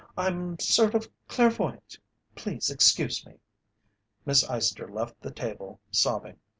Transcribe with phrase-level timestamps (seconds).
[0.17, 1.99] I'm sort of clairvoyant!
[2.33, 3.35] Please excuse me!"
[4.25, 6.39] Miss Eyester left the table, sobbing.